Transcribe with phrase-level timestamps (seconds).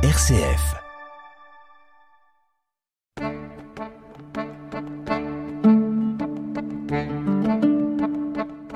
[0.00, 0.76] RCF.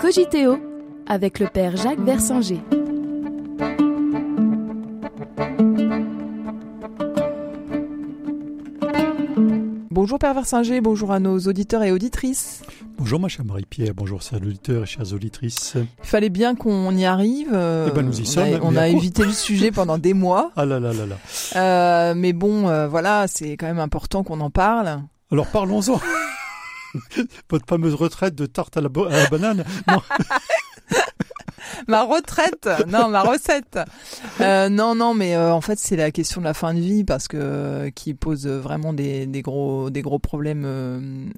[0.01, 0.59] Cogiteo
[1.07, 2.61] avec le père Jacques Versinger.
[10.03, 12.63] Bonjour Père Versinger, bonjour à nos auditeurs et auditrices.
[12.99, 15.75] Bonjour ma chère Marie-Pierre, bonjour chers auditeurs et chères auditrices.
[15.77, 17.51] Il fallait bien qu'on y arrive.
[17.53, 20.13] euh, Eh ben, nous y on sommes, A, on a évité le sujet pendant des
[20.13, 20.51] mois.
[20.57, 21.17] Ah là là là là.
[21.55, 25.03] Euh, mais bon, euh, voilà, c'est quand même important qu'on en parle.
[25.31, 26.01] Alors parlons-en.
[27.49, 29.65] Votre fameuse retraite de tarte à la, à la banane.
[29.87, 30.03] Non.
[31.89, 33.79] Ma retraite, non, ma recette.
[34.41, 37.05] Euh, non, non, mais euh, en fait, c'est la question de la fin de vie
[37.05, 41.31] parce que euh, qui pose vraiment des, gros, des gros problèmes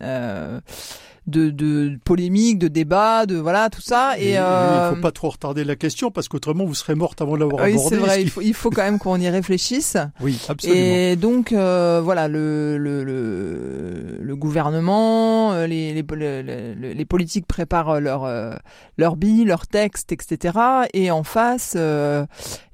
[1.26, 4.12] de, de polémique, de débat, de voilà tout ça.
[4.18, 7.20] Et, il euh, ne faut pas trop retarder la question parce qu'autrement vous serez morte
[7.22, 7.96] avant de l'avoir oui, abordée.
[7.96, 8.14] c'est vrai.
[8.16, 9.96] ce Il faut, il faut quand même qu'on y réfléchisse.
[10.20, 10.94] Oui, absolument.
[10.96, 16.42] Et donc euh, voilà le le, le, le gouvernement, euh, les, les, le-
[16.74, 18.54] le- les politiques préparent leur euh,
[18.98, 20.58] leur billes, leurs textes, etc.
[20.94, 22.26] Et en face, euh,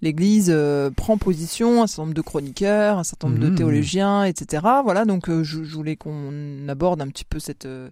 [0.03, 3.55] l'Église euh, prend position, un certain nombre de chroniqueurs, un certain nombre de Mhm.
[3.57, 4.63] théologiens, etc.
[4.85, 7.91] Voilà donc euh, je, je voulais qu'on aborde un petit peu cette, euh, euh,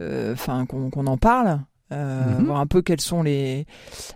[0.00, 1.60] enfin qu'on en parle.
[1.92, 2.46] Euh, Mhm.
[2.46, 3.66] voir un peu quels sont les,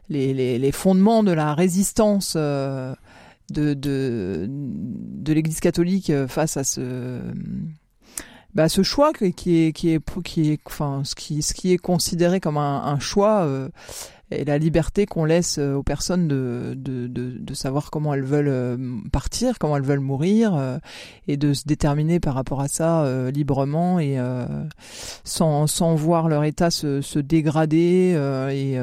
[0.08, 2.94] les, les, les fondements de la résistance euh,
[3.50, 7.20] de, de, de l'Église catholique euh, face à ce,
[8.54, 9.32] bah, ce choix qui est,
[9.72, 13.42] qui est, qui est, enfin, ce qui, ce qui est considéré comme un, un choix
[13.42, 13.68] euh,
[14.30, 18.24] et la liberté qu'on laisse euh, aux personnes de, de, de, de savoir comment elles
[18.24, 18.76] veulent euh,
[19.10, 20.78] partir, comment elles veulent mourir, euh,
[21.26, 24.46] et de se déterminer par rapport à ça euh, librement et euh,
[25.24, 28.78] sans, sans voir leur état se, se dégrader euh, et,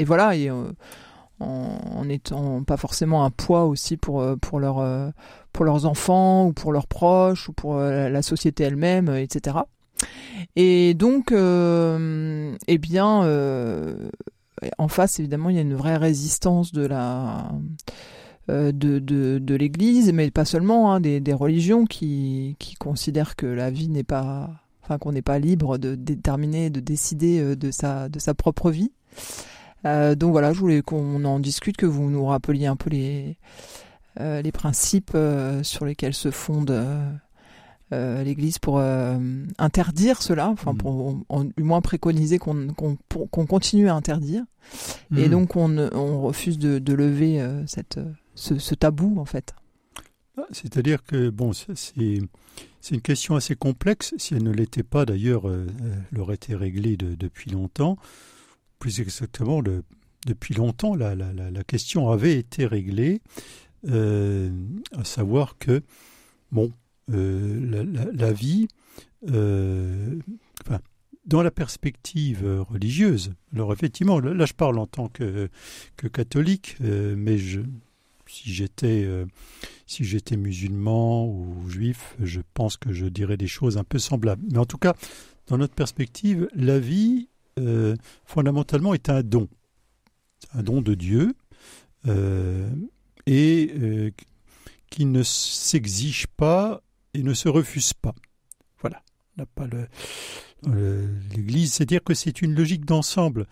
[0.00, 0.66] et voilà et en,
[1.40, 5.12] en étant pas forcément un poids aussi pour pour leur
[5.52, 9.58] pour leurs enfants ou pour leurs proches ou pour la société elle-même etc
[10.56, 14.10] et donc euh, eh bien euh,
[14.78, 17.50] en face évidemment il y a une vraie résistance de la
[18.50, 23.44] euh, de, de, l'Église, mais pas seulement, hein, des, des religions qui, qui considèrent que
[23.44, 24.48] la vie n'est pas,
[24.82, 28.70] enfin qu'on n'est pas libre de déterminer, de décider euh, de sa, de sa propre
[28.70, 28.90] vie.
[29.84, 33.36] Euh, donc voilà, je voulais qu'on en discute, que vous nous rappeliez un peu les,
[34.18, 35.16] les principes
[35.62, 36.72] sur lesquels se fonde
[37.92, 39.18] euh, l'Église pour euh,
[39.58, 40.78] interdire cela, enfin Mhm.
[40.78, 44.44] pour en- du moins préconiser qu'on qu'on pour- qu'on continue à interdire,
[45.16, 45.30] et Hmm.
[45.30, 47.98] donc on, refuse de, de lever euh, cette,
[48.34, 49.54] ce, ce tabou en fait.
[50.36, 51.74] Ah, C'est-à-dire que bon, c'est
[52.92, 54.14] une question assez complexe.
[54.18, 55.44] Si elle ne l'était pas, d'ailleurs,
[56.12, 57.96] elle aurait été réglée de- depuis longtemps.
[58.78, 59.82] Plus exactement, le-
[60.26, 63.20] depuis longtemps, la, la- la- la question avait été réglée,
[63.88, 65.82] à savoir que
[66.52, 66.70] bon,
[67.08, 67.82] la,
[68.12, 68.68] la- vie,
[69.30, 70.18] euh,
[71.26, 73.32] dans la perspective euh, religieuse.
[73.52, 75.48] Alors effectivement, là, je parle en tant que,
[75.96, 77.60] que catholique, euh, mais je,
[78.26, 79.26] si j'étais euh,
[80.36, 84.44] musulman ou juif, je pense que je dirais des choses un peu semblables.
[84.50, 84.94] Mais en tout cas,
[85.46, 89.48] dans notre perspective, la vie, euh, fondamentalement, est un don.
[90.54, 91.34] Un don de Dieu
[92.06, 92.70] euh,
[93.26, 94.10] et euh,
[94.90, 96.80] qui ne s'exige pas
[97.14, 98.14] et ne se refuse pas.
[98.80, 99.02] Voilà.
[100.66, 103.46] L'Église, c'est-à-dire que c'est une logique d'ensemble.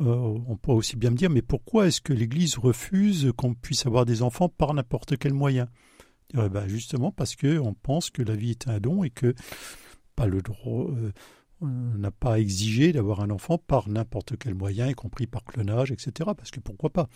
[0.00, 3.86] Euh, on peut aussi bien me dire, mais pourquoi est-ce que l'Église refuse qu'on puisse
[3.86, 5.68] avoir des enfants par n'importe quel moyen?
[6.32, 9.34] Dirais, ben, Justement parce qu'on pense que la vie est un don et que
[10.16, 11.12] pas le droit, euh,
[11.62, 15.92] n'a pas à exiger d'avoir un enfant par n'importe quel moyen, y compris par clonage,
[15.92, 16.30] etc.
[16.36, 17.08] Parce que pourquoi pas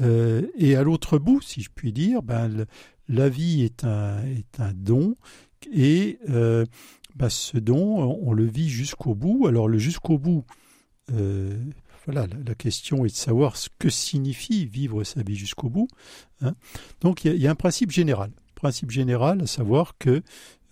[0.00, 2.66] Euh, Et à l'autre bout, si je puis dire, ben,
[3.08, 5.16] la vie est un, est un don
[5.72, 6.64] et euh,
[7.16, 9.46] ben, ce don, on, le vit jusqu'au bout.
[9.46, 10.44] Alors le jusqu'au bout,
[11.12, 11.56] euh,
[12.04, 15.88] voilà, la, question est de savoir ce que signifie vivre sa vie jusqu'au bout.
[16.42, 16.54] hein.
[17.00, 18.30] Donc il y, y a un principe général.
[18.54, 20.22] Principe général, à savoir que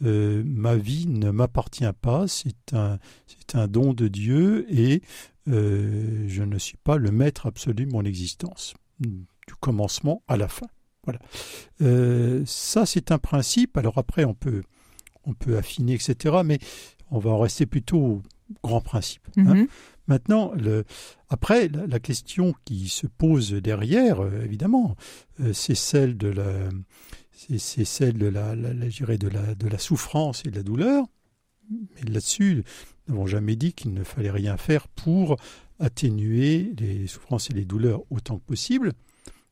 [0.05, 5.03] euh, ma vie ne m'appartient pas, c'est un, c'est un don de Dieu et
[5.49, 9.27] euh, je ne suis pas le maître absolu de mon existence, du
[9.61, 10.67] commencement à la fin.
[11.05, 11.21] Voilà.
[11.83, 13.77] Euh, ça, c'est un principe.
[13.77, 14.63] Alors après, on peut,
[15.25, 16.39] on peut affiner, etc.
[16.45, 16.59] Mais
[17.11, 18.23] on va en rester plutôt au
[18.63, 19.23] grand principe.
[19.37, 19.55] hein.
[19.55, 19.67] Mhm.
[20.09, 20.85] Maintenant, le,
[21.31, 24.95] après, la, la question qui se pose derrière, évidemment,
[25.53, 26.69] c'est celle de la,
[27.37, 31.05] c'est, celle de la, la, de la, de la souffrance et de la douleur.
[31.71, 32.65] Mais là-dessus,
[33.07, 35.37] nous n'avons jamais dit qu'il ne fallait rien faire pour
[35.79, 38.93] atténuer les souffrances et les douleurs autant que possible.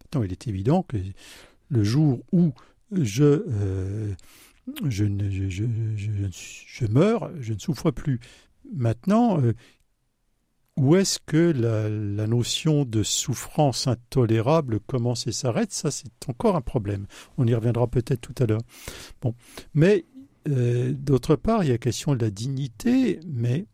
[0.01, 0.97] Maintenant, il est évident que
[1.69, 2.53] le jour où
[2.91, 4.15] je, euh,
[4.89, 5.65] je, je, je,
[6.67, 8.21] je, meurs, je ne souffre plus.
[8.73, 9.53] Maintenant, euh,
[10.77, 15.73] où est-ce que la, la, notion de souffrance intolérable commence et s'arrête?
[15.73, 17.07] Ça, c'est encore un problème.
[17.39, 18.63] On y reviendra peut-être tout à l'heure.
[19.21, 19.35] Bon,
[19.73, 20.05] mais
[20.49, 23.67] euh, d'autre part, il y a question de la dignité, mais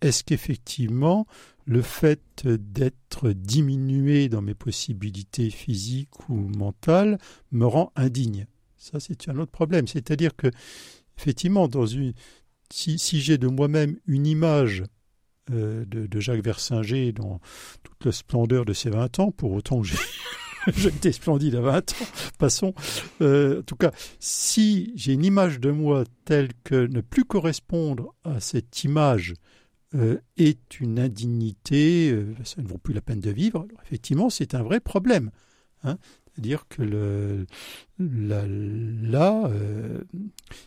[0.00, 1.26] est-ce qu'effectivement
[1.64, 7.18] le fait d'être diminué dans mes possibilités physiques ou mentales
[7.52, 8.46] me rend indigne?
[8.76, 9.86] Ça, c'est un autre problème.
[9.86, 10.48] C'est-à-dire que,
[11.16, 12.12] effectivement, dans une,
[12.70, 14.84] si, si j'ai de moi-même une image
[15.50, 17.40] de, de, Jacques Versinger dans
[17.82, 19.96] toute la splendeur de ses 20 ans, pour autant j'ai
[20.88, 22.06] été splendide à 20 ans,
[22.38, 22.74] passons.
[23.20, 23.90] Euh, en tout cas,
[24.20, 29.34] si j'ai une image de moi telle que ne plus correspondre à cette image
[29.94, 34.54] euh, est une indignité, euh, ça ne vaut plus la peine de vivre, effectivement, c'est
[34.54, 35.30] un vrai problème.
[35.84, 35.96] Hein.
[36.38, 36.82] C'est-à-dire que
[37.98, 40.00] là, euh,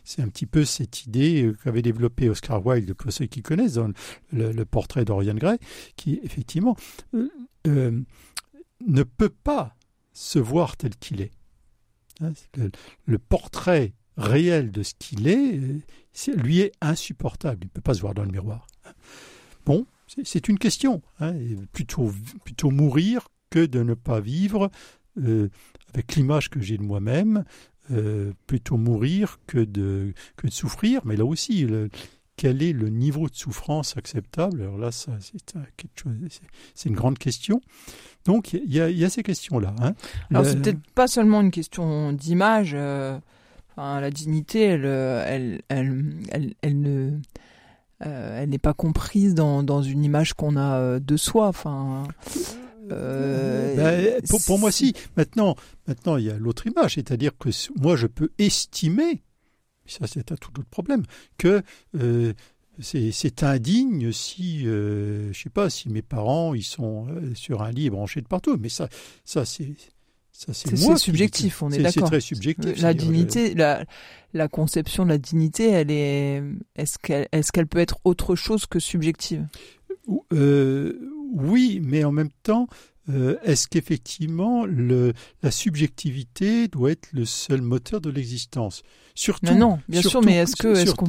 [0.03, 3.79] c'est un petit peu cette idée qu'avait développée Oscar Wilde, pour ceux qui connaissent,
[4.33, 5.59] le, portrait d'Orion Gray,
[5.95, 6.75] qui effectivement
[7.67, 8.01] euh,
[8.85, 9.77] ne peut pas
[10.11, 11.31] se voir tel qu'il est.
[12.19, 12.33] Hein,
[13.05, 15.57] le, portrait réel de ce qu'il est,
[16.35, 17.59] lui est insupportable.
[17.61, 18.67] Il ne peut pas se voir dans le miroir.
[19.65, 19.85] Bon,
[20.25, 21.01] c'est une question.
[21.21, 21.33] Hein,
[21.71, 24.71] plutôt mourir que de ne pas vivre
[25.17, 25.49] euh,
[25.93, 27.43] avec l'image que j'ai de moi-même,
[27.91, 31.01] euh, plutôt mourir que de, que de souffrir.
[31.05, 31.89] Mais là aussi, le,
[32.37, 34.61] quel est le niveau de souffrance acceptable?
[34.61, 35.41] Alors là, ça, c'est
[35.77, 36.13] quelque chose,
[36.75, 37.61] c'est une grande question.
[38.25, 39.75] Donc, il y, y, a ces questions-là.
[39.81, 39.93] Hein.
[40.29, 42.71] Alors, c'est peut-être pas seulement une question d'image.
[42.75, 43.17] Euh,
[43.71, 47.19] enfin, la dignité, elle, elle, elle, elle, elle ne
[48.05, 51.47] euh, elle n'est pas comprise dans, dans une image qu'on a euh, de soi.
[51.47, 52.03] Enfin,
[52.91, 54.93] euh, ben, pour, pour, moi, si.
[55.17, 55.55] Maintenant,
[55.87, 57.49] maintenant, il y a l'autre image, c'est-à-dire que
[57.79, 59.23] moi, je peux estimer,
[59.85, 61.03] ça c'est un tout autre problème,
[61.37, 61.61] que
[61.99, 62.33] euh,
[62.79, 67.89] c'est indigne si, euh, je sais pas, si mes parents ils sont sur un lit
[67.89, 68.57] branché de partout.
[68.59, 68.87] Mais ça,
[69.25, 69.75] ça c'est
[70.31, 71.91] c'est subjectif, on est d'accord.
[71.93, 72.81] C'est très subjectif.
[72.81, 73.85] La dignité, la,
[74.33, 76.41] la conception de la dignité, elle est,
[76.75, 79.41] est-ce qu'elle, est-ce qu'elle peut être autre chose que subjective?
[79.41, 79.47] euh,
[80.07, 82.67] Oui, mais en même temps,
[83.09, 88.83] euh, est-ce qu'effectivement la subjectivité doit être le seul moteur de l'existence?
[89.15, 91.07] Surtout, non, non, bien sûr, mais est-ce que, qu'on,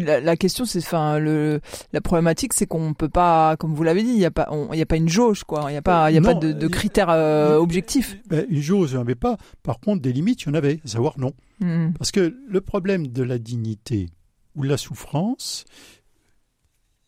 [0.00, 1.60] la, la, question, c'est, enfin, le,
[1.92, 4.80] la problématique, c'est qu'on peut pas, comme vous l'avez dit, il y a pas, il
[4.80, 5.66] a pas une jauge, quoi.
[5.70, 8.16] Il y a pas, il de, de critères euh, objectifs.
[8.28, 9.36] Ben, une jauge, il n'y en avait pas.
[9.62, 10.80] Par contre, des limites, il y en avait.
[10.84, 11.32] À savoir non.
[11.60, 11.90] Hmm.
[11.98, 14.08] Parce que le problème de la dignité
[14.54, 15.64] ou de la souffrance,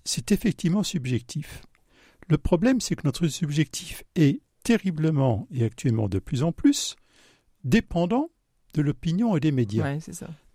[0.05, 1.63] c'est effectivement subjectif.
[2.29, 6.97] Le problème, c'est que notre subjectif est terriblement et actuellement de plus en plus
[7.65, 8.31] dépendant
[8.75, 9.99] de l'opinion et des médias.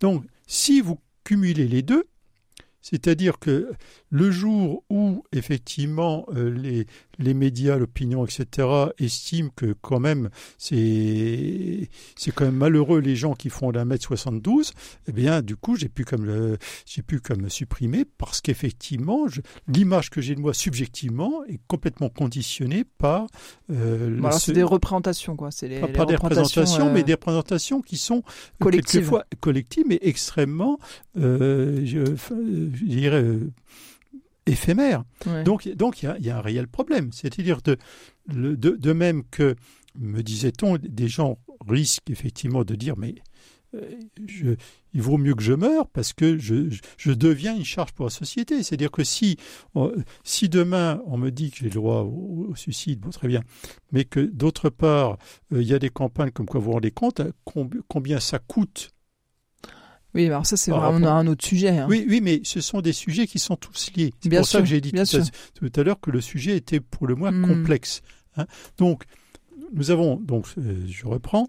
[0.00, 2.04] Donc, si vous cumulez les deux,
[2.80, 3.72] c'est-à-dire que
[4.10, 6.86] le jour où, effectivement, euh, les,
[7.18, 8.68] les médias, l'opinion, etc.,
[8.98, 14.04] estiment que quand même c'est c'est quand même malheureux les gens qui font d'un mètre
[14.04, 14.72] 72,
[15.08, 19.26] eh bien, du coup, j'ai pu comme le, j'ai pu comme supprimer parce qu'effectivement,
[19.68, 23.26] l'image que j'ai de moi subjectivement est complètement conditionnée par.
[23.70, 25.50] Euh, voilà, c'est des représentations, quoi.
[25.50, 28.22] C'est les, pas, des représentations, mais euh, des représentations qui sont
[28.60, 30.78] collectives, collectives, mais extrêmement,
[31.16, 33.24] euh, je, je dirais,
[34.46, 35.04] éphémère.
[35.44, 37.10] Donc, donc il y a, un réel problème.
[37.12, 37.76] C'est-à-dire de,
[38.28, 39.56] de, de, même que,
[39.98, 43.16] me disait-on, des gens risquent effectivement de dire, mais
[43.74, 43.80] euh,
[44.26, 44.54] je,
[44.94, 48.10] il vaut mieux que je meure parce que je, je, deviens une charge pour la
[48.10, 48.62] société.
[48.62, 49.36] C'est-à-dire que si,
[50.24, 53.42] si demain on me dit que j'ai le droit au, suicide, bon, très bien,
[53.92, 55.18] mais que d'autre part,
[55.52, 57.30] euh, il y a des campagnes comme quoi vous vous rendez compte hein,
[57.88, 58.90] combien ça coûte
[60.16, 61.68] oui, alors ça c'est vraiment un autre sujet.
[61.68, 61.86] Hein.
[61.88, 64.14] Oui, oui, mais ce sont des sujets qui sont tous liés.
[64.20, 67.14] C'est pour ça que j'ai dit tout à, l'heure que le sujet était pour le
[67.14, 67.46] moins hmm.
[67.46, 68.00] complexe.
[68.36, 68.46] Hein.
[68.78, 69.04] Donc,
[69.74, 71.48] nous avons, donc, euh, je reprends,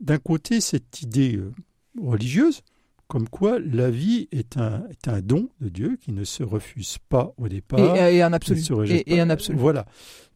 [0.00, 1.52] d'un côté cette idée euh,
[2.00, 2.62] religieuse,
[3.06, 6.96] comme quoi la vie est un, est un don de Dieu qui ne se refuse
[7.10, 7.96] pas au départ.
[7.96, 8.62] Et, un absolu.
[8.88, 9.58] Et, un absolu.
[9.58, 9.84] Voilà.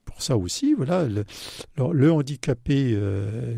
[0.04, 1.25] Pour ça aussi, voilà, le,
[1.76, 3.54] le handicapé, euh,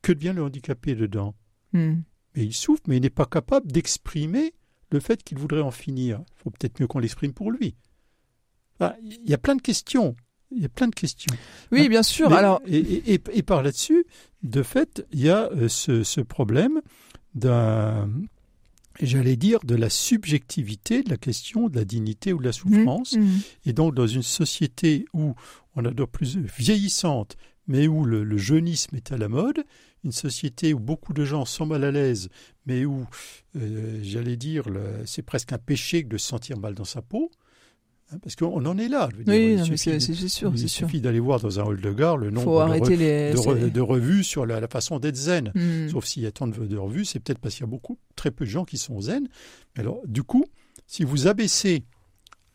[0.00, 1.34] que devient le handicapé dedans?
[1.72, 1.96] Hmm
[2.38, 4.54] et il souffre, mais il n'est pas capable d'exprimer
[4.90, 6.20] le fait qu'il voudrait en finir.
[6.20, 7.74] Il faut peut-être mieux qu'on l'exprime pour lui.
[8.80, 10.14] il y a plein de questions.
[10.50, 11.34] Il y a plein de questions.
[11.72, 11.88] Oui, hein.
[11.88, 12.32] bien sûr.
[12.32, 12.62] Alors...
[12.66, 14.06] Et, et, par là-dessus,
[14.42, 16.80] de fait, il y a euh, ce, problème
[17.34, 18.08] d'un,
[19.00, 23.14] j'allais dire, de la subjectivité de la question de la dignité ou de la souffrance.
[23.14, 23.40] Mmh, mmh.
[23.66, 25.34] Et donc, dans une société où
[25.74, 29.64] on a de plus vieillissante, mais où le, jeunisme est à la mode,
[30.04, 32.28] une société où beaucoup de gens sont mal à l'aise,
[32.66, 33.06] mais où,
[33.56, 34.64] euh, j'allais dire,
[35.04, 37.30] c'est presque un péché de se sentir mal dans sa peau,
[38.10, 39.10] Hein, parce qu'on en est là.
[39.26, 40.52] oui, c'est sûr.
[40.56, 42.66] Il suffit d'aller voir dans un hall de gare le nombre
[43.68, 45.52] de, revues sur la, façon d'être zen.
[45.54, 45.88] Hmm.
[45.90, 48.30] Sauf s'il y a tant de, revues, c'est peut-être parce qu'il y a beaucoup, très
[48.30, 49.28] peu de gens qui sont zen.
[49.76, 50.46] Alors, du coup,
[50.86, 51.84] si vous abaissez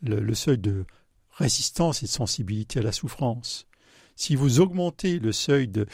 [0.02, 0.84] le seuil de
[1.30, 3.66] résistance et de sensibilité à la souffrance,
[4.16, 5.86] si vous augmentez le seuil de,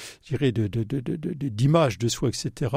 [1.32, 2.76] d'image de, soi, etc.,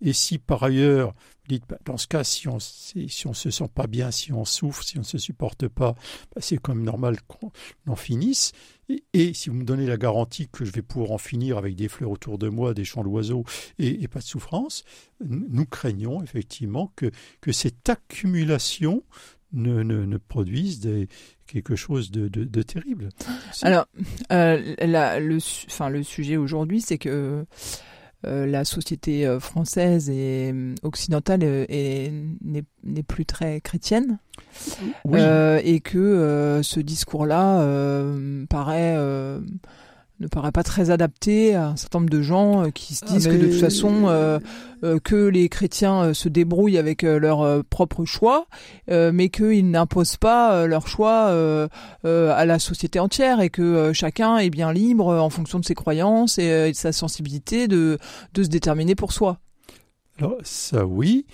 [0.00, 3.34] et si par ailleurs, vous dites, bah, dans ce cas, si on ne si on
[3.34, 5.94] se sent pas bien, si on souffre, si on ne se supporte pas,
[6.34, 7.50] bah, c'est comme normal qu'on
[7.86, 8.52] en finisse.
[9.12, 11.88] Et, si vous me donnez la garantie que je vais pouvoir en finir avec des
[11.88, 13.44] fleurs autour de moi, des chants d'oiseaux
[13.78, 14.84] et, pas de souffrance,
[15.20, 19.02] nous craignons effectivement que cette accumulation
[19.52, 21.08] ne, ne, ne produise des,
[21.48, 23.08] quelque chose de, de, terrible.
[23.62, 23.86] Alors,
[24.30, 27.44] euh, le, enfin, le sujet aujourd'hui, c'est que
[28.26, 34.18] euh, la société euh, française et occidentale n'est plus très chrétienne.
[35.12, 37.64] et que ce discours-là
[38.48, 38.96] paraît
[40.20, 43.12] ne paraît pas très adapté à un certain nombre de gens euh, qui se ah,
[43.12, 44.38] disent que de toute façon euh,
[44.82, 48.46] euh, que les chrétiens se débrouillent avec leur propre choix,
[48.88, 51.26] mais qu'ils n'imposent pas leur choix
[52.04, 56.38] à la société entière et que chacun est bien libre en fonction de ses croyances
[56.38, 57.98] et, de sa sensibilité de,
[58.34, 59.38] de se déterminer pour soi.
[60.18, 61.26] Alors ça oui,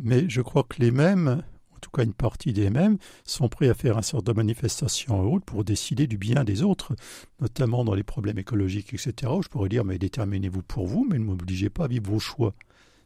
[0.00, 1.42] mais je crois que les mêmes
[1.82, 5.28] tout cas une partie des mêmes, sont prêts à faire un sort de manifestation en
[5.28, 6.94] route pour décider du bien des autres,
[7.40, 9.32] notamment dans les problèmes écologiques, etc.
[9.42, 12.54] je pourrais dire, mais déterminez-vous pour vous, mais ne m'obligez pas à vivre vos choix.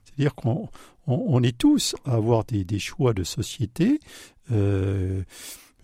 [0.05, 3.99] C'est-à-dire qu'on est tous à avoir des, choix de société.
[4.53, 5.23] Euh,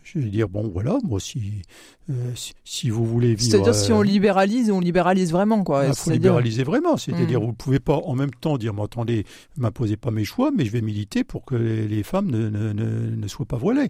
[0.02, 1.62] je vais dire, bon voilà, moi si,
[2.10, 2.32] euh,
[2.64, 3.50] si, vous voulez vivre...
[3.50, 5.84] C'est-à-dire si on euh, libéralise, on libéralise vraiment quoi.
[5.84, 7.44] Il ah, faut libéraliser vraiment, c'est-à-dire hmm.
[7.44, 9.24] vous ne pouvez pas en même temps dire, mais attendez,
[9.56, 13.28] m'imposez pas mes choix, mais je vais militer pour que les, femmes ne, ne, ne,
[13.28, 13.88] soient pas voilées.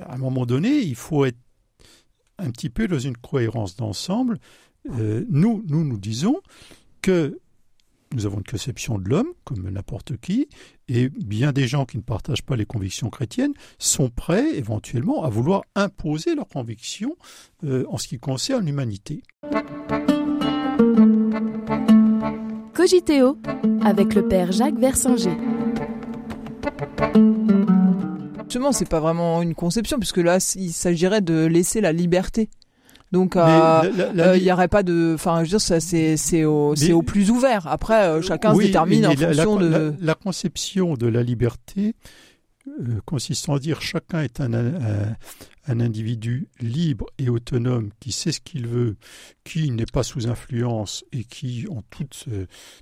[0.00, 1.38] À un moment donné, il faut être
[2.38, 4.38] un petit peu dans une cohérence d'ensemble.
[4.98, 6.40] Euh, nous, nous, nous disons
[7.02, 7.38] que
[8.14, 10.48] nous avons une conception de l'homme, comme n'importe qui,
[10.88, 15.28] et bien des gens qui ne partagent pas les convictions chrétiennes sont prêts éventuellement à
[15.28, 17.16] vouloir imposer leurs convictions
[17.64, 19.22] euh, en ce qui concerne l'humanité.
[22.74, 23.38] Cogiteo
[23.82, 25.36] avec le père Jacques Versinger.
[28.44, 32.48] Justement, c'est pas vraiment une conception, puisque là, il s'agirait de laisser la liberté
[33.10, 33.40] donc euh,
[34.18, 37.02] euh, il n'y aurait pas de, enfin, je veux dire, c'est c'est au c'est au
[37.02, 37.66] plus ouvert.
[37.66, 41.94] Après, euh, chacun se détermine en fonction de la, conception de la liberté
[43.04, 48.66] consistant à dire chacun est un, un, individu libre et autonome qui sait ce qu'il
[48.66, 48.96] veut,
[49.44, 52.26] qui n'est pas sous influence et qui en toute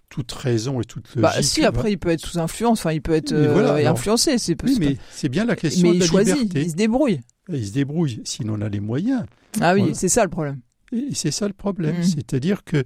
[0.08, 3.14] toute raison et toute bah, si après il peut être sous influence, enfin il peut
[3.14, 6.70] être influencé, c'est oui, mais c'est bien la question mais de la il choisit, Il
[6.70, 7.20] se débrouille.
[7.48, 9.24] Il se débrouille s'il en a les moyens.
[9.60, 10.60] Ah oui, c'est ça le problème.
[10.92, 12.04] Et c'est ça le problème, mmh.
[12.04, 12.84] c'est-à-dire que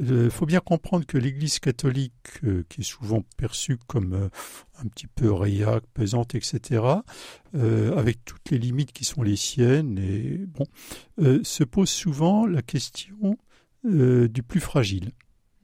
[0.00, 4.28] il faut bien comprendre que l'Église catholique, euh, qui est souvent perçue comme euh,
[4.82, 6.82] un petit peu réac, pesante, etc.,
[7.54, 10.66] euh, avec toutes les limites qui sont les siennes, et bon,
[11.44, 13.36] se pose souvent la question
[13.84, 15.10] du plus fragile.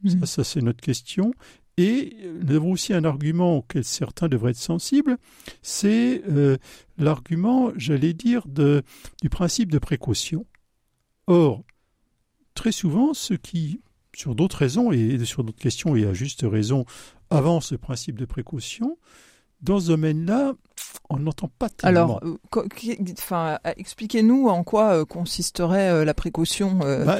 [0.02, 0.20] Mmh.
[0.20, 1.32] Ça, ça c'est notre question.
[1.76, 5.16] Et nous avons aussi un argument auquel certains devraient être sensibles,
[5.62, 6.22] c'est
[6.98, 8.82] l'argument, j'allais dire, de,
[9.22, 10.44] du principe de précaution.
[11.26, 11.62] Or,
[12.60, 13.80] très souvent, ceux qui,
[14.14, 16.84] sur d'autres raisons et sur d'autres questions, et à juste raison,
[17.30, 18.98] avancent ce principe de précaution,
[19.62, 20.52] dans ce domaine-là,
[21.10, 22.18] on n'entend pas tellement.
[22.18, 22.66] Alors, euh,
[23.18, 26.76] enfin, expliquez-nous en quoi euh, consisterait euh, la précaution.
[26.76, 27.18] Bah,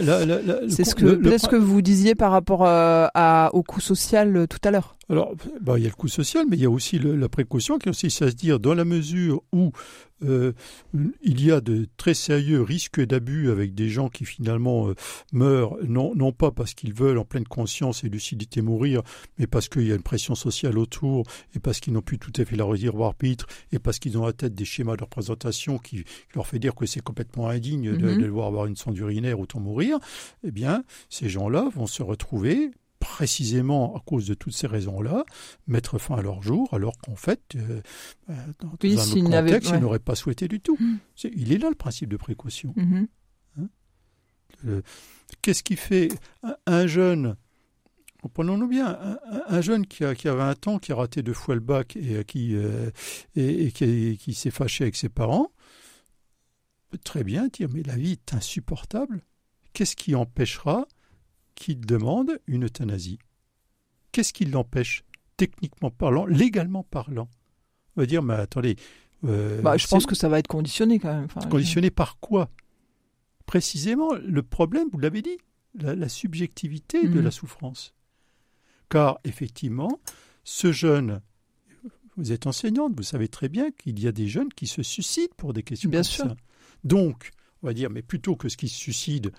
[0.68, 4.70] c'est ce que, ce que vous disiez par rapport à, au coût social tout à
[4.70, 4.96] l'heure?
[5.08, 7.78] Alors, bah, il y a le coût social, mais il y a aussi la précaution
[7.78, 9.72] qui consiste à se dire, dans la mesure où
[10.24, 10.52] euh,
[11.22, 14.94] il y a de très sérieux risques d'abus avec des gens qui finalement euh,
[15.32, 19.02] meurent, non, non pas parce qu'ils veulent en pleine conscience et lucidité mourir,
[19.38, 21.24] mais parce qu'il y a une pression sociale autour
[21.54, 24.25] et parce qu'ils n'ont plus tout à fait la réserve arbitre et parce qu'ils ont
[24.25, 26.04] à tête des schémas de représentation qui,
[26.35, 29.47] leur fait dire que c'est complètement indigne de, de, devoir avoir une sonde urinaire ou
[29.47, 29.99] tant mourir,
[30.45, 35.25] eh bien, ces gens-là vont se retrouver précisément à cause de toutes ces raisons-là,
[35.66, 37.80] mettre fin à leur jour, alors qu'en fait, euh,
[38.28, 40.76] euh, dans, un autre contexte, ils n'auraient pas souhaité du tout.
[40.78, 40.99] Mmh.
[41.35, 42.73] il est là le principe de précaution.
[42.76, 43.07] Mmh.
[43.59, 44.83] Hein
[45.42, 46.09] qu'est-ce qui fait
[46.66, 47.37] un, jeune,
[48.22, 51.54] comprenons-nous bien, un, jeune qui a, qui a 20 ans, qui a raté deux fois
[51.54, 52.90] le bac et, qui, euh,
[53.34, 55.50] et, qui, qui s'est fâché avec ses parents,
[56.90, 59.22] peut très bien dire, mais la vie est insupportable.
[59.72, 60.86] Qu'est-ce qui empêchera
[61.54, 63.18] qu'il demande une euthanasie?
[64.12, 65.04] Qu'est-ce qui l'empêche,
[65.36, 67.28] techniquement parlant, légalement parlant
[67.96, 68.76] On va dire, mais attendez.
[69.24, 71.28] Euh, bah, je pense que ça va être conditionné quand même.
[71.48, 72.50] conditionné par quoi?
[73.46, 75.38] Précisément, le problème, vous l'avez dit,
[75.74, 77.24] la, subjectivité de mhm.
[77.24, 77.94] la souffrance.
[78.90, 80.00] Car, effectivement,
[80.44, 81.20] ce jeune,
[82.16, 85.32] vous êtes enseignante, vous savez très bien qu'il y a des jeunes qui se suicident
[85.37, 86.25] pour des questions bien comme sûr.
[86.26, 86.37] ça.
[86.85, 87.30] Donc,
[87.62, 89.32] on va dire, mais plutôt que ce qui se suicide,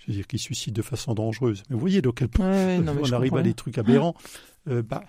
[0.00, 1.62] je veux dire, qui suicide de façon dangereuse.
[1.68, 4.14] Mais vous voyez dans quel point on arrive à des trucs aberrants.
[4.68, 5.04] Euh, bah,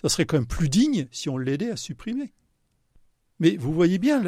[0.00, 2.32] ça serait quand même plus digne si on l'aidait à supprimer.
[3.38, 4.22] Mais vous voyez bien,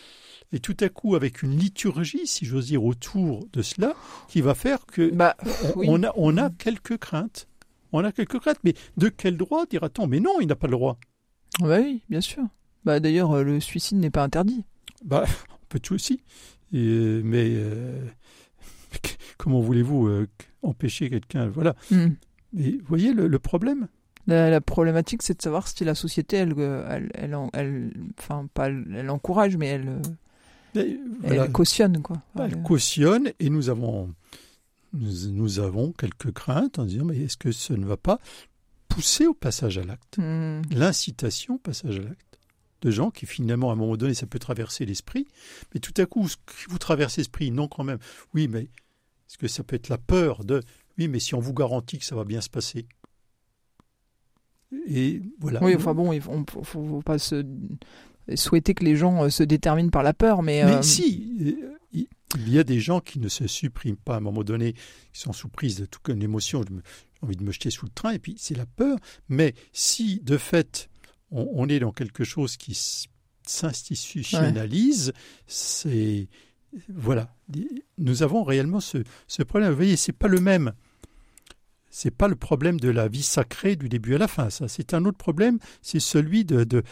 [0.52, 3.94] et tout à coup, avec une liturgie, si j'ose dire, autour de cela,
[4.28, 5.36] qui va faire que bah,
[5.76, 7.46] on, a, on a quelques craintes.
[7.92, 8.60] On a quelques craintes.
[8.64, 10.06] Mais de quel droit dira-t-on?
[10.06, 10.98] Mais non, il n'a pas le droit.
[11.60, 12.44] Bah oui, bien sûr.
[12.84, 14.64] Bah, D'ailleurs, euh, le suicide n'est pas interdit.
[15.04, 16.22] Bah, on peut tout aussi.
[16.72, 18.06] Mais euh,
[19.38, 20.28] comment voulez-vous euh,
[20.62, 21.74] empêcher quelqu'un Voilà.
[21.90, 22.10] Hmm.
[22.52, 23.88] Mais vous voyez le, problème?
[24.26, 26.54] La, problématique, c'est de savoir si la société, elle,
[27.14, 30.02] elle, elle, enfin, pas, elle encourage, mais elle,
[30.74, 32.16] elle cautionne, quoi.
[32.34, 34.12] Bah, elle cautionne, et nous avons,
[34.92, 38.18] nous, avons quelques craintes en disant, mais est-ce que ce ne va pas
[38.88, 40.62] pousser au passage à l'acte hmm.
[40.72, 42.38] L'incitation au passage à l'acte
[42.82, 45.26] de gens qui finalement à un moment donné ça peut traverser l'esprit,
[45.74, 46.26] mais tout à coup
[46.68, 47.98] vous traversez l'esprit, non quand même,
[48.32, 50.62] oui mais est-ce que ça peut être la peur de
[50.98, 52.86] oui mais si on vous garantit que ça va bien se passer
[54.86, 55.62] et voilà.
[55.62, 57.44] Oui enfin bon il faut, faut pas se
[58.36, 60.64] souhaiter que les gens euh, se déterminent par la peur, mais.
[60.64, 61.56] Mais euh, si,
[62.36, 64.74] il y a des gens qui ne se suppriment pas à un moment donné,
[65.12, 66.74] qui sont sous prise de toute une émotion, j'ai
[67.22, 68.98] envie de me jeter sous le train, et puis c'est la peur.
[69.28, 70.88] Mais si, de fait,
[71.32, 72.78] on, est dans quelque chose qui
[73.46, 75.12] s'institutionnalise,
[75.46, 76.28] c'est
[76.88, 77.34] voilà.
[77.98, 78.98] Nous avons réellement ce,
[79.42, 79.70] problème.
[79.70, 80.72] Vous voyez, c'est pas le même.
[81.90, 84.48] C'est pas le problème de la vie sacrée du début à la fin.
[84.48, 85.58] Ça, c'est un autre problème.
[85.82, 86.82] C'est celui de, de,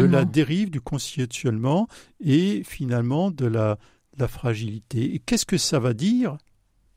[0.00, 1.86] la dérive, du conditionnement
[2.24, 3.78] et finalement de la,
[4.18, 5.14] la fragilité.
[5.14, 6.36] Et qu'est-ce que ça va dire?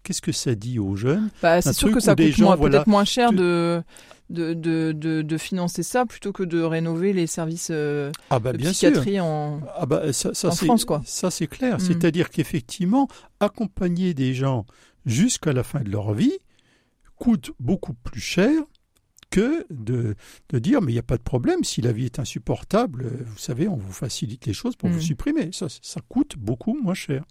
[0.02, 1.30] Qu'est-ce que ça dit aux jeunes?
[1.42, 3.84] Bah, C'est sûr que ça coûte peut-être moins cher de,
[4.30, 8.58] de, de, de, financer ça plutôt que de rénover les services euh, ah bah, de
[8.58, 10.86] bien psychiatrie en, ah bah, ça, ça, en France.
[10.86, 11.02] Quoi.
[11.06, 11.78] Ça, c'est clair.
[11.78, 11.80] Mm.
[11.80, 13.08] C'est-à-dire qu'effectivement,
[13.40, 14.66] accompagner des gens
[15.06, 16.38] jusqu'à la fin de leur vie
[17.16, 18.52] coûte beaucoup plus cher
[19.30, 20.16] que de,
[20.50, 23.38] de dire mais il n'y a pas de problème, si la vie est insupportable, vous
[23.38, 25.02] savez, on vous facilite les choses pour vous mm.
[25.02, 25.50] supprimer.
[25.52, 27.26] Ça, ça coûte beaucoup moins cher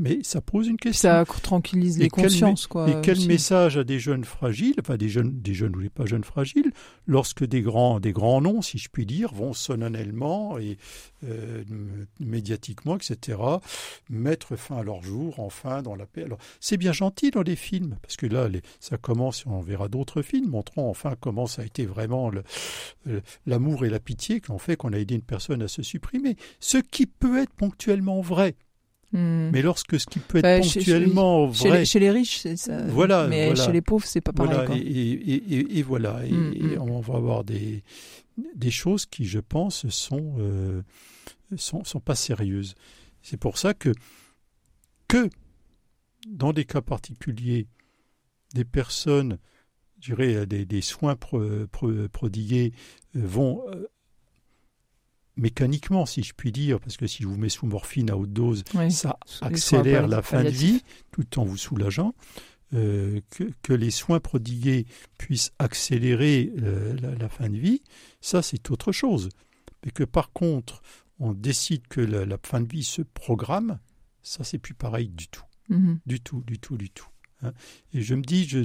[0.00, 1.10] mais ça pose une question.
[1.10, 2.88] Ça tranquillise les consciences, quoi.
[2.88, 6.06] Et quel message à des jeunes fragiles, enfin des jeunes, des jeunes ou des pas
[6.06, 6.72] jeunes fragiles,
[7.06, 10.78] lorsque des grands, des grands noms, si je puis dire, vont solennellement et
[11.24, 11.62] euh,
[12.18, 13.38] médiatiquement, etc.,
[14.08, 16.24] mettre fin à leur jour, enfin, dans la paix.
[16.24, 19.88] Alors, c'est bien gentil dans les films, parce que là, les, ça commence, on verra
[19.88, 22.30] d'autres films montrant enfin comment ça a été vraiment
[23.46, 26.36] l'amour et la pitié qui ont fait qu'on a aidé une personne à se supprimer.
[26.58, 28.56] Ce qui peut être ponctuellement vrai.
[29.12, 29.50] Hmm.
[29.52, 32.80] Mais lorsque ce qui peut être bah, ponctuellement vrai, chez les, riches, c'est ça.
[32.86, 35.68] Voilà, mais chez les pauvres, c'est pas pareil.
[35.70, 36.80] Et, voilà, et, hmm, hmm.
[36.80, 37.82] on va avoir des
[38.54, 40.82] des choses qui, je pense, sont euh,
[41.56, 42.74] sont, sont pas sérieuses.
[43.22, 43.92] C'est pour ça que
[45.08, 45.28] que
[46.28, 47.66] dans des cas particuliers,
[48.54, 49.38] des personnes,
[50.00, 52.72] je dirais, des, des soins prodigués
[53.16, 53.86] euh, vont euh,
[55.40, 58.32] mécaniquement, si je puis dire, parce que si je vous mets sous morphine à haute
[58.32, 62.14] dose, ça accélère la fin de vie tout en vous soulageant.
[62.72, 64.86] Euh, que, les soins prodigués
[65.18, 67.82] puissent accélérer euh, la, fin de vie,
[68.20, 69.28] ça c'est autre chose.
[69.84, 70.80] Mais que par contre,
[71.18, 73.80] on décide que la, fin de vie se programme,
[74.22, 75.42] ça c'est plus pareil du tout.
[75.68, 75.98] Mm-hmm.
[76.06, 77.08] Du tout, du tout, du tout.
[77.42, 77.52] Hein.
[77.92, 78.60] Et je me dis, je,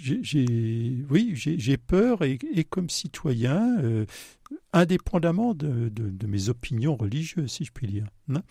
[0.00, 4.06] j'ai, oui, j'ai peur et, comme citoyen, euh,
[4.72, 5.90] indépendamment de,
[6.26, 8.06] mes opinions religieuses, si je puis dire.
[8.32, 8.42] Hein.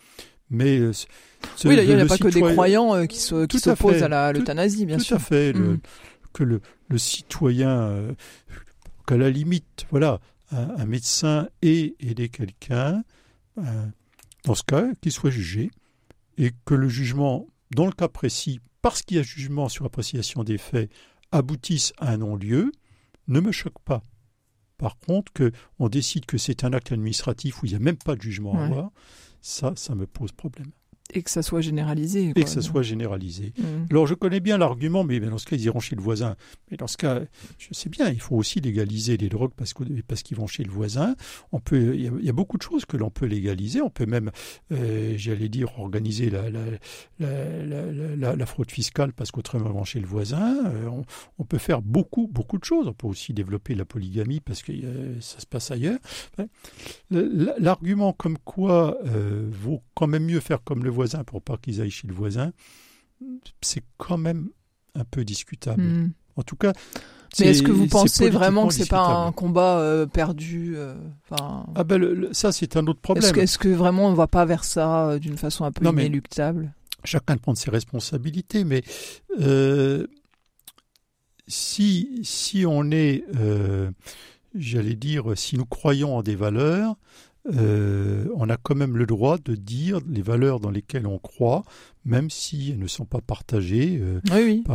[0.50, 0.92] Mais euh,
[1.64, 5.16] oui, il n'y a pas que des croyants euh, qui s'opposent à l'euthanasie, bien sûr.
[5.16, 5.52] Tout à fait.
[5.52, 5.78] Mm.
[6.32, 6.60] que le,
[6.96, 8.14] citoyen,
[9.06, 13.02] qu'à la limite, voilà, un, médecin ait aidé quelqu'un,
[14.44, 15.70] dans ce cas, qu'il soit jugé,
[16.38, 20.44] et que le jugement, dans le cas précis, parce qu'il y a jugement sur appréciation
[20.44, 20.90] des faits,
[21.32, 22.72] aboutissent à un non-lieu
[23.26, 24.02] ne me choque pas.
[24.78, 28.14] Par contre, qu'on décide que c'est un acte administratif où il n'y a même pas
[28.14, 28.90] de jugement à avoir,
[29.40, 30.70] ça, ça me pose problème.
[31.14, 32.32] Et que ça soit généralisé.
[32.36, 33.54] Et que ça soit généralisé.
[33.56, 33.62] Mmh.
[33.90, 36.36] Alors je connais bien l'argument, mais dans ce cas, ils iront chez le voisin.
[36.70, 37.20] Mais dans ce cas,
[37.58, 40.64] je sais bien, il faut aussi légaliser les drogues parce qu'ils parce qu'ils vont chez
[40.64, 41.14] le voisin.
[41.52, 43.80] On peut, il y a, beaucoup de choses que l'on peut légaliser.
[43.80, 44.30] On peut même,
[44.72, 46.50] euh, j'allais dire, organiser la,
[47.20, 50.56] la, la, fraude fiscale parce qu'autrement, ils vont chez le voisin.
[50.66, 50.90] Euh,
[51.38, 52.86] on, peut faire beaucoup, beaucoup de choses.
[52.86, 55.98] On peut aussi développer la polygamie parce que euh, ça se passe ailleurs.
[57.10, 58.98] L'argument comme quoi
[59.50, 62.52] vaut quand même mieux faire comme le voisin pour pas qu'ils aillent chez le voisin,
[63.60, 64.48] c'est quand même
[64.94, 65.82] un peu discutable.
[65.82, 66.12] Hmm.
[66.36, 66.72] En tout cas.
[67.38, 70.94] Mais est-ce que vous pensez vraiment que c'est pas un combat euh, perdu euh,
[71.30, 73.36] Ah ben ça c'est un autre problème.
[73.38, 76.72] Est-ce que, vraiment on va pas vers ça euh, d'une façon un peu inéluctable?
[77.04, 78.82] Chacun de prendre ses responsabilités, mais
[81.46, 83.24] si si on est,
[84.54, 86.96] j'allais dire, si nous croyons en des valeurs,
[87.56, 91.64] euh, on a quand même le droit de dire les valeurs dans lesquelles on croit,
[92.04, 94.20] même si elles ne sont pas partagées euh,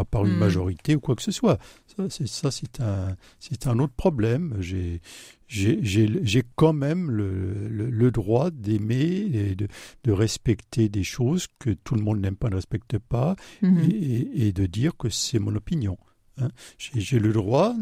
[0.10, 0.38] Par, une mm.
[0.38, 1.60] majorité ou quoi que ce soit.
[1.96, 4.58] Ça, c'est, ça, c'est, un, c'est un autre problème.
[4.60, 5.02] J'ai,
[5.48, 12.20] j'ai, quand même le, droit d'aimer et de, respecter des choses que tout le monde
[12.20, 14.32] n'aime pas, ne respecte pas, mm-hmm.
[14.36, 15.98] et, de dire que c'est mon opinion.
[16.42, 16.50] Hein.
[16.78, 17.76] J'ai, le droit.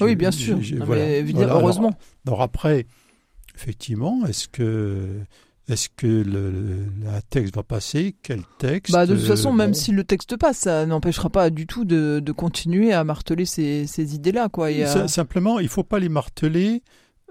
[0.00, 0.58] oui, bien sûr.
[0.80, 1.98] heureusement.
[2.26, 2.86] alors après,
[3.56, 5.20] effectivement, est-ce que
[5.68, 6.86] est-ce que le,
[7.28, 8.14] texte va passer?
[8.22, 8.92] Quel texte?
[8.92, 12.32] Bah, De toute façon, même si le texte passe, ça n'empêchera pas du tout de,
[12.32, 14.48] continuer à marteler ces, ces idées-là.
[14.48, 14.70] Quoi.
[15.08, 16.82] Simplement, il ne faut pas les marteler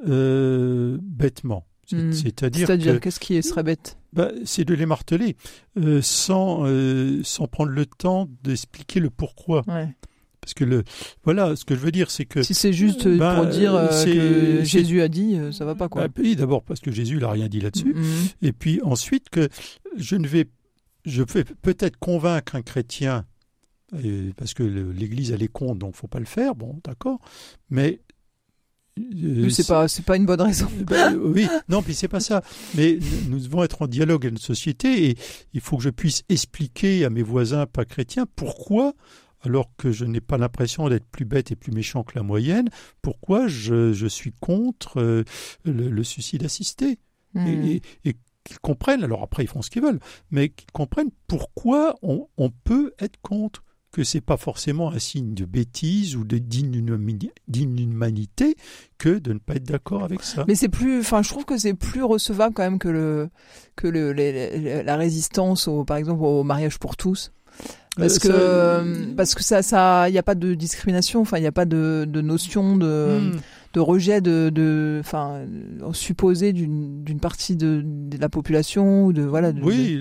[0.07, 1.65] euh, bêtement.
[1.91, 2.11] Hmm.
[2.11, 3.97] C'est-à-dire, qu'est-ce qui serait bête?
[4.11, 5.37] Bah, C'est de les marteler
[5.77, 9.63] euh, sans, euh, sans prendre le temps d'expliquer le pourquoi.
[9.67, 9.87] Ouais.
[10.45, 10.83] Parce que le,
[11.23, 13.73] voilà, ce que je veux dire, c'est que si c'est juste euh, ben, pour dire
[13.73, 16.07] euh, que Jésus a dit, euh, ça va pas quoi.
[16.19, 18.33] Oui, d'abord parce que Jésus n'a rien dit là-dessus, mm-hmm.
[18.43, 19.49] et puis ensuite que
[19.97, 20.45] je ne vais,
[21.03, 23.25] je vais peut-être convaincre un chrétien,
[24.37, 27.19] parce que l'Église elle est contre, donc faut pas le faire, bon, d'accord,
[27.71, 28.01] mais
[29.49, 30.67] c'est pas c'est pas une bonne raison.
[30.85, 32.43] Ben, oui, non, puis c'est pas ça.
[32.75, 35.17] Mais nous devons être en dialogue avec notre société et
[35.53, 38.93] il faut que je puisse expliquer à mes voisins pas chrétiens pourquoi
[39.45, 42.69] alors que je n'ai pas l'impression d'être plus bête et plus méchant que la moyenne,
[43.01, 45.23] pourquoi je, suis contre euh,
[45.63, 46.99] le, suicide assisté?
[47.33, 47.47] Hmm.
[47.47, 47.81] Et,
[48.45, 52.27] qu'ils comprennent, alors après ils font ce qu'ils veulent, mais qu'ils comprennent pourquoi on,
[52.63, 57.33] peut être contre que c'est pas forcément un signe de bêtise ou de d'inhumanité
[58.99, 60.45] que de ne pas être d'accord avec ça.
[60.47, 63.29] Mais c'est plus, enfin, je trouve que c'est plus recevable quand même que le
[63.75, 67.31] que le, la résistance au, par exemple, au mariage pour tous.
[67.97, 71.41] Parce que euh, parce que ça ça il n'y a pas de discrimination, enfin il
[71.41, 73.39] n'y a pas de, de notion de hmm.
[73.73, 75.45] de rejet de de enfin
[75.93, 79.51] supposé d'une d'une partie de, de, la population ou de voilà.
[79.61, 79.99] oui.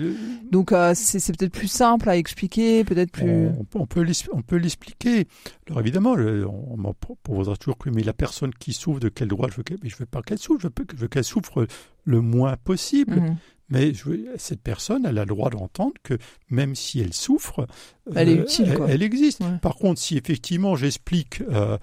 [0.51, 3.47] donc euh, c'est c'est peut-être plus simple à expliquer, peut-être plus.
[3.73, 4.03] On, peut
[4.33, 5.27] on peut l'expliquer.
[5.67, 9.47] Alors évidemment, on, on proposera toujours que mais la personne qui souffre de quel droit
[9.49, 11.65] je veux qu'elle je veux pas qu'elle souffre, je veux, je veux qu'elle souffre
[12.03, 13.15] le moins possible.
[13.15, 13.37] Mhm.
[13.69, 13.93] Mais
[14.37, 16.17] cette personne, elle a le droit d'entendre que
[16.49, 17.67] même si elle souffre,
[18.15, 19.41] elle, est utile, elle, existe.
[19.61, 21.79] Par contre, si effectivement j'explique à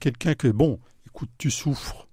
[0.00, 2.08] quelqu'un que, bon, écoute, tu souffres,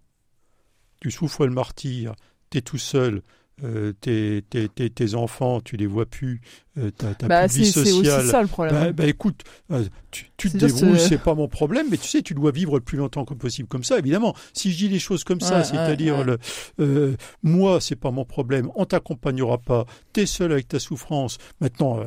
[0.99, 2.13] tu souffres le martyr,
[2.49, 3.21] tu es tout seul,
[3.63, 6.41] euh, tes, tes, tes, enfants, tu les vois plus,
[6.77, 7.85] euh, t'as, bah, vie sociale.
[7.85, 8.73] C'est aussi ça le problème.
[8.73, 9.41] Bah, bah écoute,
[9.71, 12.75] euh, tu, tu te débrouilles, c'est pas mon problème, mais tu sais, tu dois vivre
[12.75, 13.99] le plus longtemps que possible comme ça.
[13.99, 16.37] Évidemment, si je dis les choses comme ça, c'est-à-dire le,
[16.79, 21.37] euh, moi, c'est pas mon problème, on t'accompagnera pas, t'es seul avec ta souffrance.
[21.59, 22.03] Maintenant,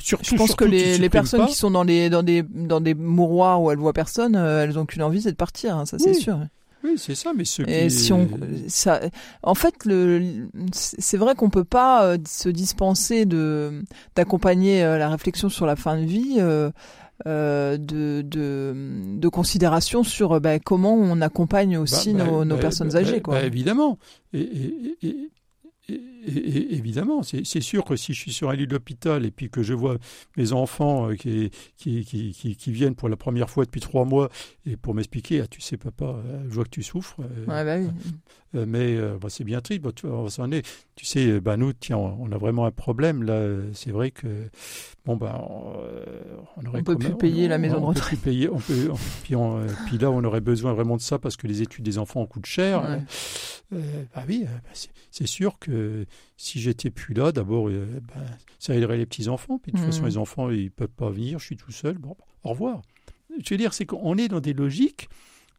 [0.00, 2.94] surtout, je pense que les, les personnes qui sont dans les dans des dans des
[2.94, 5.76] mouroirs où elles voient personne, elles ont qu'une envie, c'est de partir.
[5.76, 6.38] Hein, ça, c'est sûr.
[6.86, 7.90] Oui, c'est ça, mais ce qui...
[7.90, 8.28] si on,
[8.68, 9.00] ça,
[9.42, 13.82] en fait, le, c'est vrai qu'on peut pas euh, se dispenser de
[14.14, 16.36] d'accompagner euh, la réflexion sur la fin de vie.
[16.38, 16.70] Euh,
[17.26, 18.74] euh de, de,
[19.16, 23.22] de considération sur bah, comment on accompagne aussi bah, nos, nos bah, personnes âgées.
[23.22, 23.42] Quoi.
[23.42, 23.98] évidemment.
[24.34, 25.30] Et, et, et,
[25.88, 29.62] et, évidemment, c'est sûr que si je suis sur un lit d'hôpital et puis que
[29.62, 29.96] je vois
[30.36, 34.28] mes enfants euh, qui, qui, qui, qui, viennent pour la première fois depuis trois mois
[34.66, 37.20] et pour m'expliquer, ah, tu sais papa, euh, je vois que tu souffres.
[37.20, 37.90] Euh, ouais, bah
[38.54, 38.66] oui.
[38.66, 39.82] mais bah, c'est bien triste.
[39.82, 40.66] Bah, tu, est.
[40.96, 43.46] tu sais, bah, nous, tiens, on, a vraiment un problème là.
[43.72, 44.26] C'est vrai que
[45.04, 45.40] bon bah
[46.56, 48.20] on, aurait on peut plus payer la maison de retraite.
[48.20, 48.90] Payer, on peut,
[49.22, 49.36] puis,
[49.86, 52.46] puis, là, on aurait besoin vraiment de ça parce que les études des enfants coûtent
[52.46, 52.82] cher.
[53.70, 54.72] bah oui, bah,
[55.10, 58.24] c'est sûr que si j'étais plus là, d'abord, euh, ben,
[58.58, 59.58] ça aiderait les petits-enfants.
[59.58, 60.06] Puis de toute façon, mmh.
[60.06, 61.98] les enfants, ils peuvent pas venir, je suis tout seul.
[61.98, 62.82] Bon, au revoir.
[63.42, 65.08] Je veux dire, c'est qu'on est dans des logiques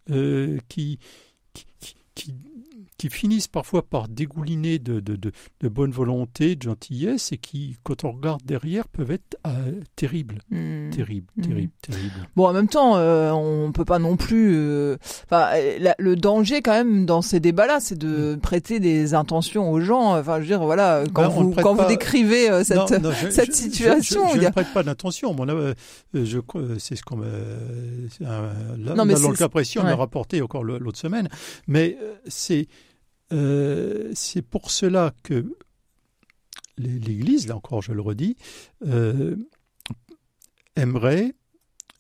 [0.10, 1.00] euh, qui,
[1.54, 2.34] qui, qui
[3.10, 5.32] finissent parfois par dégouliner de, de, de,
[5.62, 10.40] de bonne volonté, de gentillesse, et qui, quand on regarde derrière, peuvent être euh, terribles.
[10.50, 10.90] Hmm.
[10.90, 12.28] Terribles, terribles, terribles.
[12.36, 14.56] Bon, en même temps, euh, on peut pas non plus.
[14.56, 14.98] euh,
[15.32, 19.80] euh, la- le danger quand même dans ces débats-là, c'est de prêter des intentions aux
[19.80, 20.18] gens.
[20.18, 22.78] Enfin, je veux dire, voilà, quand Ben, on vous ne quand pas- vous décrivez cette.
[22.78, 25.36] Non, non, je- cette je- situation, Je, a- ne prête pas d'intention.
[26.80, 27.18] C'est ce qu'on
[28.20, 29.90] Là, Non, mais dans le cas précis, on ouais.
[29.90, 31.28] l'a rapporté encore l'autre semaine.
[31.68, 32.68] Mais c'est
[33.34, 35.56] euh, c'est pour cela que
[36.78, 38.36] l'Église, là encore, je le redis,
[38.86, 39.36] euh,
[40.76, 41.34] aimerait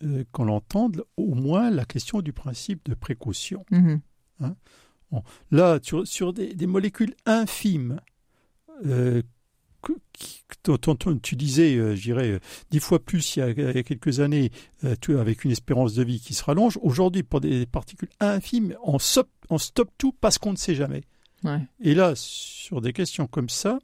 [0.03, 3.65] euh, qu'on entende au moins la question du principe de précaution.
[3.71, 4.01] Mhm.
[5.51, 7.99] Là, sur, sur des, des molécules infimes,
[8.85, 9.23] euh,
[9.81, 13.49] que- qui- dont, dont tu disais, euh, je dirais, dix fois plus il y a,
[13.49, 14.51] il y a quelques années,
[14.83, 19.29] avec une espérance de vie qui se rallonge, aujourd'hui, pour des particules infimes, on, stop-
[19.49, 21.03] on stoppe tout parce qu'on ne sait jamais.
[21.43, 21.59] Ouais.
[21.81, 23.79] Et là, sur des questions comme ça,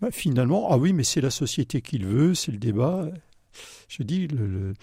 [0.00, 3.08] bah, finalement, ah oui, mais c'est la société qui le veut, c'est le débat.
[3.88, 4.74] Je dis, le, le-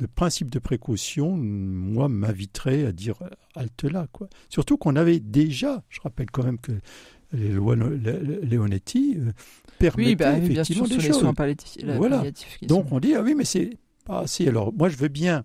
[0.00, 4.06] le principe de précaution, moi, m'inviterait à dire euh, halte là.
[4.12, 4.28] Quoi.
[4.48, 6.70] Surtout qu'on avait déjà, je rappelle quand même que
[7.32, 9.32] les lois Leonetti euh,
[9.78, 11.20] permettaient Oui, bah, bien effectivement sur des les choses.
[11.20, 11.82] soins palliatifs.
[11.82, 12.22] la- Voilà.
[12.62, 13.70] Donc sont- on dit ah oui mais c'est
[14.04, 14.46] pas assez.
[14.48, 15.44] Alors moi je veux bien,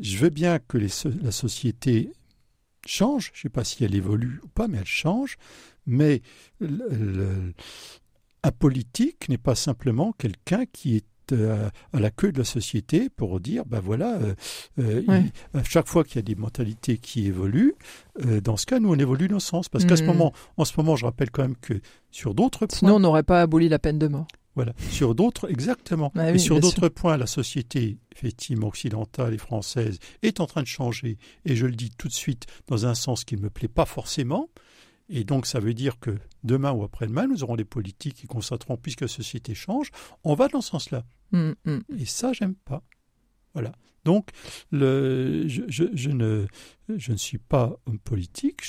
[0.00, 0.88] je veux bien que les
[1.22, 2.10] la société
[2.86, 3.30] change.
[3.34, 5.36] Je sais pas si elle évolue ou pas, mais elle change.
[5.86, 6.22] Mais
[6.60, 7.52] le- le-
[8.44, 13.08] un politique n'est pas simplement quelqu'un qui est euh, à la queue de la société
[13.08, 14.34] pour dire ben voilà euh,
[14.80, 15.22] euh, Ouais.
[15.54, 17.74] il- à chaque fois qu'il y a des mentalités qui évoluent
[18.26, 20.08] euh, dans ce cas nous on évolue dans ce sens parce qu'à ce Mhm.
[20.08, 23.22] moment en ce moment je rappelle quand même que sur d'autres points Sinon, on n'aurait
[23.22, 24.26] pas aboli la peine de mort.
[24.54, 24.74] Voilà.
[24.90, 26.12] Sur d'autres, exactement.
[26.14, 30.46] Ah et oui, sur bien d'autres points, la société, effectivement, occidentale et française est en
[30.46, 31.16] train de changer.
[31.44, 33.86] Et je le dis tout de suite dans un sens qui ne me plaît pas
[33.86, 34.50] forcément.
[35.08, 38.76] Et donc, ça veut dire que demain ou après-demain, nous aurons des politiques qui constateront,
[38.76, 39.90] puisque la société change,
[40.24, 41.04] on va dans ce sens-là.
[41.32, 41.80] Mm, mm.
[41.98, 42.82] Et ça, j'aime pas.
[43.54, 43.72] Voilà.
[44.04, 44.30] Donc,
[44.70, 46.46] le, je, je, je ne,
[46.88, 48.62] je ne suis pas homme politique.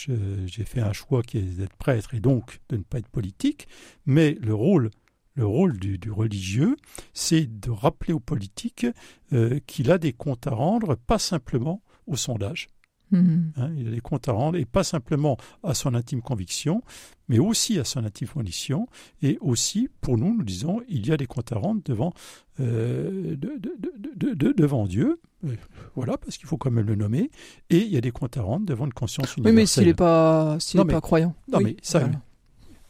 [0.46, 3.68] J'ai fait un choix qui est d'être prêtre et donc de ne pas être politique.
[4.06, 4.92] Mais le rôle,
[5.36, 6.76] le rôle du, du religieux,
[7.14, 8.86] c'est de rappeler au politique
[9.34, 12.68] euh, qu'il a des comptes à rendre, pas simplement au sondage.
[13.12, 13.52] Mm.
[13.58, 13.72] hein.
[13.78, 16.82] il a des comptes à rendre, et pas simplement à son intime conviction,
[17.28, 18.88] mais aussi à son intime conviction,
[19.22, 22.14] et aussi, pour nous, nous disons, il y a des comptes à rendre devant,
[22.60, 25.58] euh, de- de- de- de- de- devant Dieu, Euh,
[25.96, 27.30] voilà, parce qu'il faut quand même le nommer,
[27.70, 29.56] et il y a des comptes à rendre devant une conscience Oui, universelle.
[29.56, 31.36] mais s'il n'est pas, s'il Non, est mais- pas croyant.
[31.52, 32.22] non, Oui, mais ça, voilà.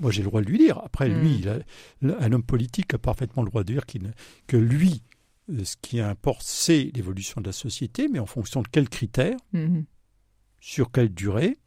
[0.04, 0.78] Moi, j'ai le droit de lui dire.
[0.84, 1.20] Après, Mm.
[1.22, 1.60] lui, il a-
[2.20, 3.84] un homme politique a parfaitement le droit de dire
[4.48, 5.02] que lui,
[5.50, 9.38] euh, ce qui importe, c'est l'évolution de la société, mais en fonction de quels critères,
[9.54, 9.86] Mhm.
[10.60, 11.58] sur quelle durée,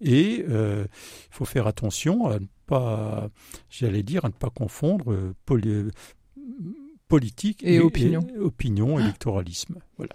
[0.00, 0.86] et euh,
[1.30, 3.30] il faut faire attention à ne pas,
[3.70, 5.90] j'allais dire, à ne pas confondre euh, poli-
[7.08, 8.26] politique Et opinion.
[8.40, 9.76] opinion, électoralisme.
[9.96, 10.14] Voilà.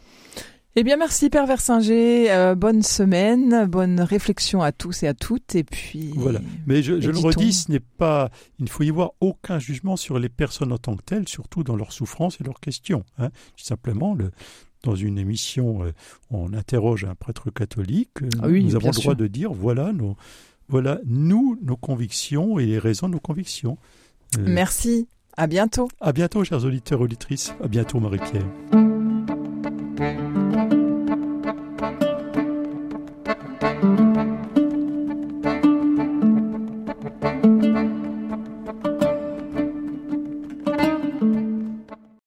[0.77, 2.31] Eh bien, merci Père Versinger.
[2.31, 5.53] Euh, bonne semaine, bonne réflexion à tous et à toutes.
[5.55, 6.12] Et puis.
[6.15, 6.39] Voilà.
[6.65, 9.97] Mais je, je le redis, ce n'est pas, il ne faut y voir aucun jugement
[9.97, 13.03] sur les personnes en tant que telles, surtout dans leurs souffrances et leurs questions.
[13.17, 13.31] Hein.
[13.57, 14.31] Simplement, le,
[14.84, 15.91] dans une émission, euh,
[16.29, 18.21] on interroge un prêtre catholique.
[18.21, 19.15] euh, Ah oui, nous avons le droit sûr.
[19.17, 20.15] de dire voilà, nos,
[20.69, 23.77] voilà nous, nos convictions et les raisons de nos convictions.
[24.39, 25.10] Euh, Merci.
[25.36, 25.89] À bientôt.
[25.99, 27.53] À bientôt, chers auditeurs auditrices.
[27.62, 28.45] À bientôt, Marie-Pierre.